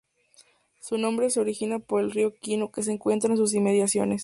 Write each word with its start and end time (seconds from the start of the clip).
Su 0.79 0.97
nombre 0.97 1.29
se 1.29 1.39
origina 1.39 1.77
por 1.77 2.01
el 2.01 2.09
Río 2.09 2.33
Quino 2.33 2.71
que 2.71 2.81
se 2.81 2.91
encuentra 2.91 3.29
en 3.29 3.37
sus 3.37 3.53
inmediaciones. 3.53 4.19